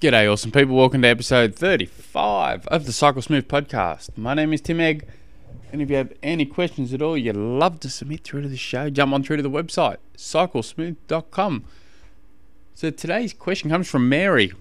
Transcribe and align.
G'day, 0.00 0.32
awesome 0.32 0.52
people. 0.52 0.76
Welcome 0.76 1.02
to 1.02 1.08
episode 1.08 1.56
35 1.56 2.68
of 2.68 2.86
the 2.86 2.92
Cycle 2.92 3.20
Smooth 3.20 3.48
podcast. 3.48 4.16
My 4.16 4.32
name 4.32 4.52
is 4.52 4.60
Tim 4.60 4.78
Egge, 4.78 5.02
and 5.72 5.82
if 5.82 5.90
you 5.90 5.96
have 5.96 6.12
any 6.22 6.46
questions 6.46 6.94
at 6.94 7.02
all, 7.02 7.18
you'd 7.18 7.34
love 7.34 7.80
to 7.80 7.90
submit 7.90 8.22
through 8.22 8.42
to 8.42 8.48
the 8.48 8.56
show, 8.56 8.90
jump 8.90 9.12
on 9.12 9.24
through 9.24 9.38
to 9.38 9.42
the 9.42 9.50
website, 9.50 9.96
cyclesmooth.com. 10.16 11.64
So 12.76 12.90
today's 12.90 13.32
question 13.32 13.70
comes 13.70 13.90
from 13.90 14.08
Mary. 14.08 14.52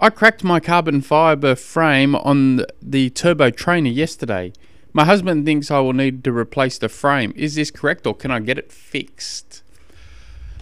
I 0.00 0.10
cracked 0.10 0.42
my 0.42 0.58
carbon 0.58 1.00
fiber 1.00 1.54
frame 1.54 2.16
on 2.16 2.66
the 2.82 3.08
turbo 3.10 3.50
trainer 3.50 3.90
yesterday. 3.90 4.52
My 4.92 5.04
husband 5.04 5.46
thinks 5.46 5.70
I 5.70 5.78
will 5.78 5.92
need 5.92 6.24
to 6.24 6.36
replace 6.36 6.76
the 6.76 6.88
frame. 6.88 7.32
Is 7.36 7.54
this 7.54 7.70
correct, 7.70 8.04
or 8.04 8.16
can 8.16 8.32
I 8.32 8.40
get 8.40 8.58
it 8.58 8.72
fixed? 8.72 9.62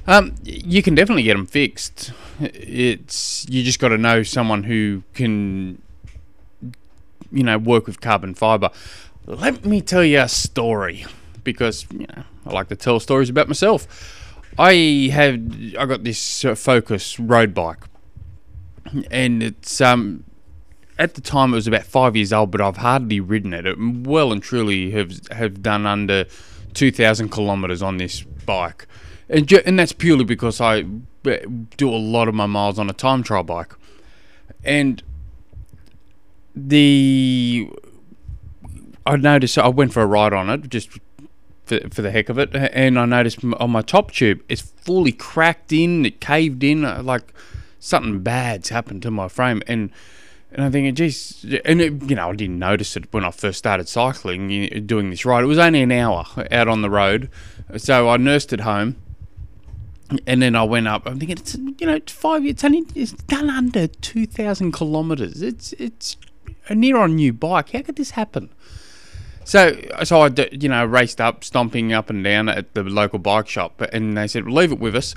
Um, 0.06 0.34
you 0.44 0.82
can 0.82 0.94
definitely 0.94 1.22
get 1.22 1.34
them 1.34 1.46
fixed. 1.46 2.12
It's 2.40 3.46
you 3.48 3.62
just 3.62 3.78
got 3.78 3.88
to 3.88 3.98
know 3.98 4.22
someone 4.22 4.64
who 4.64 5.02
can, 5.14 5.80
you 7.30 7.42
know, 7.42 7.58
work 7.58 7.86
with 7.86 8.00
carbon 8.00 8.34
fiber. 8.34 8.70
Let 9.26 9.64
me 9.64 9.80
tell 9.80 10.04
you 10.04 10.20
a 10.20 10.28
story 10.28 11.04
because 11.44 11.86
you 11.92 12.06
know 12.06 12.22
I 12.46 12.52
like 12.52 12.68
to 12.68 12.76
tell 12.76 12.98
stories 13.00 13.28
about 13.28 13.48
myself. 13.48 13.86
I 14.58 15.10
had 15.12 15.74
I 15.78 15.86
got 15.86 16.04
this 16.04 16.44
uh, 16.44 16.54
Focus 16.54 17.20
road 17.20 17.54
bike, 17.54 17.84
and 19.10 19.42
it's 19.42 19.80
um 19.80 20.24
at 20.98 21.14
the 21.14 21.20
time 21.20 21.52
it 21.52 21.56
was 21.56 21.66
about 21.66 21.84
five 21.84 22.16
years 22.16 22.32
old, 22.32 22.50
but 22.50 22.60
I've 22.60 22.78
hardly 22.78 23.20
ridden 23.20 23.54
it. 23.54 23.66
it 23.66 23.76
well 23.78 24.32
and 24.32 24.42
truly 24.42 24.90
have 24.92 25.26
have 25.28 25.62
done 25.62 25.86
under 25.86 26.24
two 26.72 26.90
thousand 26.90 27.30
kilometers 27.30 27.82
on 27.82 27.98
this 27.98 28.22
bike 28.22 28.86
and 29.30 29.50
and 29.52 29.78
that's 29.78 29.92
purely 29.92 30.24
because 30.24 30.60
I 30.60 30.84
do 31.22 31.88
a 31.88 31.96
lot 31.96 32.28
of 32.28 32.34
my 32.34 32.46
miles 32.46 32.78
on 32.78 32.88
a 32.88 32.92
time 32.92 33.22
trial 33.22 33.42
bike, 33.42 33.74
and 34.64 35.02
the 36.54 37.70
I 39.06 39.16
noticed 39.16 39.58
I 39.58 39.68
went 39.68 39.92
for 39.92 40.02
a 40.02 40.06
ride 40.06 40.32
on 40.32 40.50
it 40.50 40.68
just 40.68 40.98
for, 41.64 41.78
for 41.90 42.02
the 42.02 42.10
heck 42.10 42.28
of 42.28 42.38
it, 42.38 42.50
and 42.54 42.98
I 42.98 43.04
noticed 43.04 43.44
on 43.44 43.70
my 43.70 43.82
top 43.82 44.10
tube 44.12 44.42
it's 44.48 44.62
fully 44.62 45.12
cracked 45.12 45.72
in, 45.72 46.04
it 46.04 46.20
caved 46.20 46.64
in, 46.64 46.84
uh, 46.84 47.02
like 47.02 47.32
something 47.78 48.20
bad's 48.20 48.70
happened 48.70 49.02
to 49.02 49.10
my 49.10 49.28
frame, 49.28 49.62
and 49.66 49.90
and 50.52 50.64
I'm 50.64 50.72
thinking, 50.72 50.94
geez, 50.96 51.46
and 51.64 51.80
it, 51.80 52.10
you 52.10 52.16
know 52.16 52.30
I 52.30 52.34
didn't 52.34 52.58
notice 52.58 52.96
it 52.96 53.12
when 53.12 53.24
I 53.24 53.30
first 53.30 53.58
started 53.58 53.88
cycling, 53.88 54.86
doing 54.86 55.10
this 55.10 55.24
ride. 55.24 55.44
It 55.44 55.46
was 55.46 55.58
only 55.58 55.82
an 55.82 55.92
hour 55.92 56.26
out 56.50 56.66
on 56.66 56.82
the 56.82 56.90
road, 56.90 57.30
so 57.76 58.08
I 58.08 58.16
nursed 58.16 58.52
it 58.52 58.60
home 58.60 58.96
and 60.26 60.42
then 60.42 60.56
I 60.56 60.62
went 60.62 60.88
up. 60.88 61.06
I'm 61.06 61.18
thinking, 61.18 61.38
it's 61.38 61.54
you 61.54 61.86
know, 61.86 61.94
it's 61.94 62.12
five. 62.12 62.44
It's 62.44 62.64
only 62.64 62.84
it's 62.94 63.12
done 63.12 63.50
under 63.50 63.86
two 63.86 64.26
thousand 64.26 64.72
kilometers. 64.72 65.42
It's 65.42 65.72
it's 65.74 66.16
a 66.68 66.74
near 66.74 66.96
on 66.96 67.16
new 67.16 67.32
bike. 67.32 67.70
How 67.70 67.82
could 67.82 67.96
this 67.96 68.12
happen? 68.12 68.50
So 69.44 69.80
so 70.04 70.22
I 70.22 70.30
you 70.52 70.68
know 70.68 70.84
raced 70.84 71.20
up, 71.20 71.44
stomping 71.44 71.92
up 71.92 72.10
and 72.10 72.22
down 72.22 72.48
at 72.48 72.74
the 72.74 72.82
local 72.82 73.18
bike 73.18 73.48
shop, 73.48 73.80
and 73.92 74.16
they 74.16 74.26
said, 74.26 74.46
leave 74.46 74.72
it 74.72 74.78
with 74.78 74.94
us. 74.94 75.14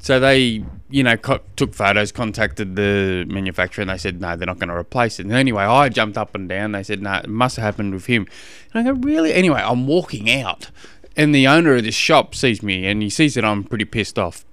So 0.00 0.20
they, 0.20 0.64
you 0.90 1.02
know, 1.02 1.16
co- 1.16 1.40
took 1.56 1.74
photos, 1.74 2.12
contacted 2.12 2.76
the 2.76 3.26
manufacturer, 3.28 3.82
and 3.82 3.90
they 3.90 3.98
said, 3.98 4.20
no, 4.20 4.36
they're 4.36 4.46
not 4.46 4.60
going 4.60 4.68
to 4.68 4.76
replace 4.76 5.18
it. 5.18 5.26
And 5.26 5.34
anyway, 5.34 5.64
I 5.64 5.88
jumped 5.88 6.16
up 6.16 6.36
and 6.36 6.48
down. 6.48 6.70
They 6.70 6.84
said, 6.84 7.02
no, 7.02 7.14
it 7.14 7.28
must 7.28 7.56
have 7.56 7.64
happened 7.64 7.92
with 7.92 8.06
him. 8.06 8.28
And 8.72 8.88
I 8.88 8.92
go, 8.92 8.98
really? 9.00 9.34
Anyway, 9.34 9.60
I'm 9.60 9.88
walking 9.88 10.30
out, 10.30 10.70
and 11.18 11.34
the 11.34 11.48
owner 11.48 11.74
of 11.74 11.82
this 11.82 11.96
shop 11.96 12.34
sees 12.34 12.62
me 12.62 12.86
and 12.86 13.02
he 13.02 13.10
sees 13.10 13.34
that 13.34 13.44
I'm 13.44 13.64
pretty 13.64 13.84
pissed 13.84 14.18
off. 14.18 14.46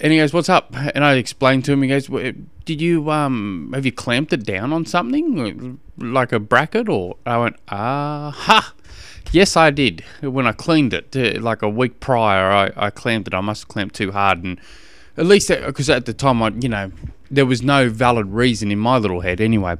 And 0.00 0.12
he 0.12 0.18
goes, 0.18 0.32
"What's 0.32 0.48
up?" 0.48 0.74
And 0.94 1.04
I 1.04 1.14
explain 1.14 1.62
to 1.62 1.72
him. 1.72 1.82
He 1.82 1.88
goes, 1.88 2.08
"Did 2.64 2.80
you 2.80 3.10
um 3.10 3.70
have 3.74 3.86
you 3.86 3.92
clamped 3.92 4.32
it 4.32 4.44
down 4.44 4.72
on 4.72 4.84
something 4.84 5.78
like 5.96 6.32
a 6.32 6.40
bracket 6.40 6.88
or?" 6.88 7.16
I 7.24 7.38
went, 7.38 7.56
"Ah 7.68 8.30
ha." 8.34 8.74
Yes, 9.32 9.56
I 9.56 9.70
did. 9.70 10.02
When 10.22 10.46
I 10.46 10.52
cleaned 10.52 10.92
it, 10.92 11.14
uh, 11.14 11.40
like 11.40 11.62
a 11.62 11.68
week 11.68 12.00
prior, 12.00 12.50
I, 12.50 12.86
I 12.86 12.90
clamped 12.90 13.28
it. 13.28 13.34
I 13.34 13.40
must 13.40 13.62
have 13.62 13.68
clamped 13.68 13.94
too 13.94 14.10
hard, 14.10 14.42
and 14.42 14.60
at 15.16 15.26
least 15.26 15.48
because 15.48 15.88
at 15.88 16.04
the 16.04 16.12
time, 16.14 16.42
I 16.42 16.48
you 16.60 16.68
know 16.68 16.92
there 17.30 17.46
was 17.46 17.62
no 17.62 17.88
valid 17.88 18.26
reason 18.26 18.70
in 18.70 18.78
my 18.78 18.98
little 18.98 19.20
head 19.20 19.40
anyway 19.40 19.76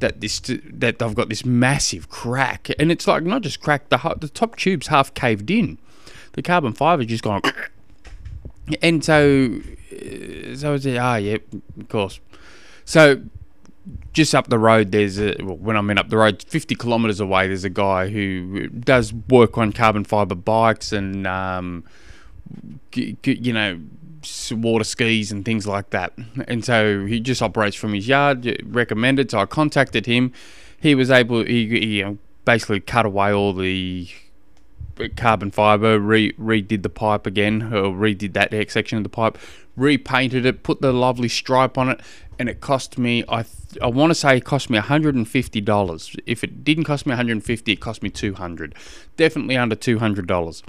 that 0.00 0.20
this 0.20 0.40
that 0.40 1.02
I've 1.02 1.14
got 1.14 1.28
this 1.28 1.44
massive 1.44 2.08
crack, 2.08 2.70
and 2.78 2.92
it's 2.92 3.06
like 3.06 3.22
not 3.22 3.42
just 3.42 3.60
cracked 3.60 3.90
the 3.90 4.16
the 4.20 4.28
top 4.28 4.56
tube's 4.56 4.88
half 4.88 5.14
caved 5.14 5.50
in, 5.50 5.78
the 6.32 6.42
carbon 6.42 6.72
fiber 6.72 7.04
just 7.04 7.24
gone, 7.24 7.42
and 8.82 9.04
so 9.04 9.60
uh, 9.92 10.56
so 10.56 10.74
I 10.74 10.76
said, 10.78 10.96
ah, 10.98 11.16
yeah, 11.16 11.38
of 11.80 11.88
course. 11.88 12.20
So 12.84 13.22
just 14.12 14.34
up 14.34 14.48
the 14.48 14.58
road, 14.58 14.92
there's 14.92 15.18
a 15.18 15.36
well, 15.40 15.56
when 15.56 15.76
I 15.76 15.80
mean 15.80 15.98
up 15.98 16.08
the 16.08 16.16
road, 16.16 16.44
50 16.46 16.74
kilometers 16.74 17.20
away, 17.20 17.48
there's 17.48 17.64
a 17.64 17.70
guy 17.70 18.08
who 18.08 18.68
does 18.68 19.12
work 19.12 19.58
on 19.58 19.72
carbon 19.72 20.04
fiber 20.04 20.34
bikes 20.34 20.92
and 20.92 21.26
um, 21.26 21.84
you 22.94 23.52
know 23.52 23.80
water 24.50 24.84
skis 24.84 25.30
and 25.32 25.44
things 25.44 25.66
like 25.66 25.90
that. 25.90 26.12
And 26.46 26.64
so 26.64 27.06
he 27.06 27.20
just 27.20 27.42
operates 27.42 27.76
from 27.76 27.92
his 27.92 28.08
yard, 28.08 28.60
recommended. 28.64 29.30
So 29.30 29.38
I 29.38 29.46
contacted 29.46 30.06
him. 30.06 30.32
He 30.80 30.94
was 30.94 31.10
able, 31.10 31.44
he, 31.44 31.68
he 31.68 32.18
basically 32.44 32.80
cut 32.80 33.06
away 33.06 33.32
all 33.32 33.52
the 33.52 34.08
carbon 35.16 35.50
fiber, 35.50 35.98
re- 35.98 36.32
redid 36.32 36.82
the 36.82 36.88
pipe 36.88 37.26
again, 37.26 37.62
or 37.72 37.92
redid 37.92 38.32
that 38.32 38.52
section 38.70 38.98
of 38.98 39.04
the 39.04 39.10
pipe, 39.10 39.38
repainted 39.76 40.44
it, 40.44 40.62
put 40.62 40.80
the 40.80 40.92
lovely 40.92 41.28
stripe 41.28 41.78
on 41.78 41.88
it, 41.88 42.00
and 42.38 42.48
it 42.48 42.60
cost 42.60 42.98
me, 42.98 43.24
I 43.28 43.42
th- 43.42 43.78
I 43.82 43.86
want 43.86 44.10
to 44.10 44.14
say 44.14 44.36
it 44.36 44.44
cost 44.44 44.70
me 44.70 44.78
$150. 44.78 46.20
If 46.26 46.44
it 46.44 46.64
didn't 46.64 46.84
cost 46.84 47.06
me 47.06 47.10
150 47.10 47.72
it 47.72 47.76
cost 47.76 48.02
me 48.02 48.10
200 48.10 48.74
Definitely 49.16 49.56
under 49.56 49.76
$200. 49.76 50.62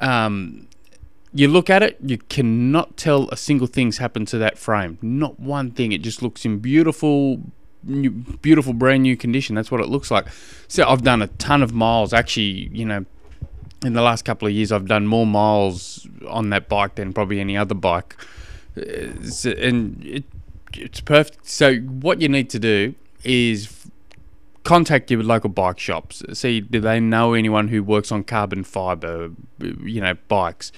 Um, 0.00 0.66
you 1.34 1.48
look 1.48 1.68
at 1.68 1.82
it, 1.82 1.98
you 2.00 2.18
cannot 2.18 2.96
tell 2.96 3.28
a 3.30 3.36
single 3.36 3.66
thing's 3.66 3.98
happened 3.98 4.28
to 4.28 4.38
that 4.38 4.56
frame. 4.56 4.98
Not 5.02 5.40
one 5.40 5.72
thing. 5.72 5.90
It 5.90 6.00
just 6.00 6.22
looks 6.22 6.44
in 6.44 6.60
beautiful, 6.60 7.42
new, 7.82 8.10
beautiful, 8.10 8.72
brand 8.72 9.02
new 9.02 9.16
condition. 9.16 9.56
That's 9.56 9.70
what 9.70 9.80
it 9.80 9.88
looks 9.88 10.12
like. 10.12 10.26
So 10.68 10.88
I've 10.88 11.02
done 11.02 11.22
a 11.22 11.26
ton 11.26 11.62
of 11.62 11.74
miles. 11.74 12.12
Actually, 12.12 12.68
you 12.72 12.84
know, 12.84 13.04
in 13.84 13.94
the 13.94 14.02
last 14.02 14.24
couple 14.24 14.46
of 14.46 14.54
years, 14.54 14.70
I've 14.70 14.86
done 14.86 15.08
more 15.08 15.26
miles 15.26 16.06
on 16.28 16.50
that 16.50 16.68
bike 16.68 16.94
than 16.94 17.12
probably 17.12 17.40
any 17.40 17.56
other 17.56 17.74
bike. 17.74 18.16
Uh, 18.76 19.10
and 19.58 20.04
it, 20.06 20.24
it's 20.72 21.00
perfect. 21.00 21.48
So 21.48 21.76
what 21.78 22.20
you 22.20 22.28
need 22.28 22.48
to 22.50 22.60
do 22.60 22.94
is 23.24 23.88
contact 24.62 25.10
your 25.10 25.22
local 25.24 25.50
bike 25.50 25.80
shops. 25.80 26.22
See, 26.32 26.60
do 26.60 26.80
they 26.80 27.00
know 27.00 27.34
anyone 27.34 27.68
who 27.68 27.82
works 27.82 28.12
on 28.12 28.22
carbon 28.22 28.62
fiber, 28.62 29.32
you 29.58 30.00
know, 30.00 30.14
bikes? 30.28 30.70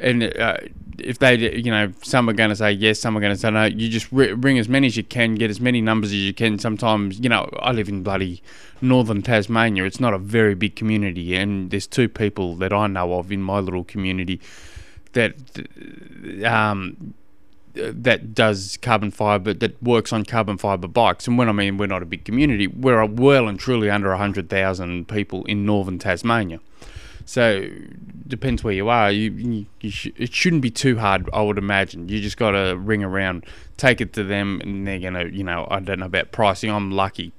And 0.00 0.36
uh, 0.36 0.56
if 0.98 1.18
they, 1.18 1.36
you 1.56 1.70
know, 1.70 1.92
some 2.02 2.28
are 2.28 2.32
going 2.32 2.50
to 2.50 2.56
say 2.56 2.72
yes, 2.72 2.98
some 2.98 3.16
are 3.16 3.20
going 3.20 3.32
to 3.32 3.38
say 3.38 3.50
no. 3.50 3.64
You 3.64 3.88
just 3.88 4.10
ring 4.10 4.58
as 4.58 4.68
many 4.68 4.86
as 4.86 4.96
you 4.96 5.04
can, 5.04 5.34
get 5.34 5.50
as 5.50 5.60
many 5.60 5.80
numbers 5.80 6.10
as 6.10 6.18
you 6.18 6.34
can. 6.34 6.58
Sometimes, 6.58 7.20
you 7.20 7.28
know, 7.28 7.48
I 7.60 7.72
live 7.72 7.88
in 7.88 8.02
bloody 8.02 8.42
northern 8.80 9.22
Tasmania. 9.22 9.84
It's 9.84 10.00
not 10.00 10.14
a 10.14 10.18
very 10.18 10.54
big 10.54 10.76
community, 10.76 11.36
and 11.36 11.70
there's 11.70 11.86
two 11.86 12.08
people 12.08 12.56
that 12.56 12.72
I 12.72 12.86
know 12.86 13.14
of 13.14 13.30
in 13.30 13.42
my 13.42 13.58
little 13.58 13.84
community 13.84 14.40
that 15.12 15.34
um, 16.44 17.14
that 17.74 18.34
does 18.34 18.78
carbon 18.82 19.10
fiber 19.10 19.54
that 19.54 19.82
works 19.82 20.12
on 20.12 20.24
carbon 20.24 20.58
fiber 20.58 20.88
bikes. 20.88 21.26
And 21.26 21.38
when 21.38 21.48
I 21.48 21.52
mean 21.52 21.78
we're 21.78 21.86
not 21.86 22.02
a 22.02 22.06
big 22.06 22.24
community, 22.24 22.66
we're 22.66 23.04
well 23.04 23.48
and 23.48 23.58
truly 23.58 23.90
under 23.90 24.14
hundred 24.16 24.50
thousand 24.50 25.08
people 25.08 25.44
in 25.44 25.64
northern 25.64 25.98
Tasmania. 25.98 26.60
So 27.30 27.70
depends 28.26 28.64
where 28.64 28.74
you 28.74 28.88
are. 28.88 29.08
You, 29.12 29.30
you, 29.30 29.66
you 29.80 29.90
sh- 29.92 30.10
it 30.16 30.34
shouldn't 30.34 30.62
be 30.62 30.70
too 30.72 30.98
hard, 30.98 31.30
I 31.32 31.40
would 31.42 31.58
imagine. 31.58 32.08
You 32.08 32.20
just 32.20 32.36
got 32.36 32.50
to 32.50 32.76
ring 32.76 33.04
around, 33.04 33.46
take 33.76 34.00
it 34.00 34.12
to 34.14 34.24
them, 34.24 34.60
and 34.64 34.84
they're 34.84 34.98
gonna, 34.98 35.26
you 35.26 35.44
know, 35.44 35.68
I 35.70 35.78
don't 35.78 36.00
know 36.00 36.06
about 36.06 36.32
pricing. 36.32 36.72
I'm 36.72 36.90
lucky 36.90 37.30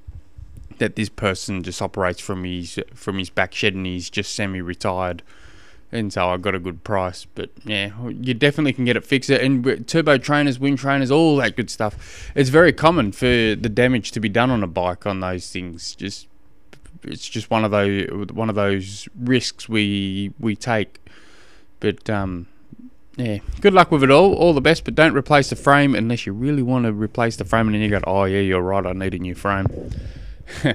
that 0.78 0.96
this 0.96 1.10
person 1.10 1.62
just 1.62 1.82
operates 1.82 2.22
from 2.22 2.46
his 2.46 2.80
from 2.94 3.18
his 3.18 3.30
back 3.30 3.54
shed 3.54 3.74
and 3.76 3.86
he's 3.86 4.10
just 4.10 4.34
semi-retired, 4.34 5.24
and 5.92 6.14
so 6.14 6.30
I 6.30 6.38
got 6.38 6.56
a 6.56 6.60
good 6.60 6.86
price. 6.86 7.28
But 7.36 7.50
yeah, 7.66 7.92
you 8.08 8.34
definitely 8.34 8.72
can 8.72 8.86
get 8.86 8.96
it 8.96 9.04
fixed. 9.04 9.30
And 9.30 9.86
turbo 9.90 10.18
trainers, 10.20 10.58
wind 10.58 10.78
trainers, 10.78 11.12
all 11.12 11.36
that 11.36 11.58
good 11.58 11.70
stuff. 11.70 12.32
It's 12.34 12.50
very 12.50 12.72
common 12.72 13.12
for 13.12 13.26
the 13.26 13.70
damage 13.70 14.14
to 14.14 14.22
be 14.22 14.30
done 14.30 14.52
on 14.52 14.64
a 14.64 14.68
bike 14.68 15.06
on 15.06 15.20
those 15.20 15.52
things. 15.52 15.96
Just 15.98 16.30
it's 17.04 17.28
just 17.28 17.50
one 17.50 17.66
of 17.66 17.72
those 17.72 18.08
one 18.32 18.50
of 18.50 18.56
those 18.56 19.08
risks 19.16 19.68
we 19.68 20.34
we 20.40 20.56
take. 20.56 21.00
But 21.80 22.10
um, 22.10 22.48
yeah, 23.18 23.40
good 23.60 23.74
luck 23.74 23.92
with 23.92 24.04
it 24.04 24.12
all. 24.12 24.34
All 24.34 24.54
the 24.54 24.62
best, 24.62 24.86
but 24.86 24.96
don't 24.96 25.16
replace 25.16 25.50
the 25.50 25.56
frame 25.56 25.96
unless 25.96 26.26
you 26.26 26.34
really 26.34 26.62
want 26.62 26.86
to 26.86 26.94
replace 26.94 27.36
the 27.36 27.46
frame, 27.46 27.68
and 27.68 27.76
then 27.76 27.82
you 27.82 27.90
go, 27.90 28.00
oh 28.06 28.24
yeah, 28.26 28.40
you're 28.40 28.62
right, 28.62 28.86
I 28.86 28.94
need 28.94 29.14
a 29.14 29.20
new 29.20 29.36
frame. 29.36 29.68
yeah, 30.64 30.74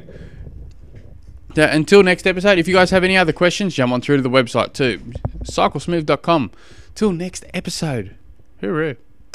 until 1.56 2.02
next 2.02 2.26
episode, 2.26 2.58
if 2.58 2.68
you 2.68 2.74
guys 2.74 2.90
have 2.90 3.04
any 3.04 3.16
other 3.16 3.32
questions, 3.32 3.74
jump 3.74 3.92
on 3.92 4.00
through 4.00 4.16
to 4.16 4.22
the 4.22 4.30
website 4.30 4.72
too, 4.72 5.00
cyclesmooth.com. 5.44 6.50
Till 6.94 7.12
next 7.12 7.44
episode, 7.52 8.16
hooroo. 8.62 8.96